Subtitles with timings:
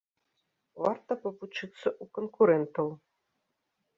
[0.85, 1.69] Варта павучыцца
[2.01, 2.87] ў канкурэнтаў.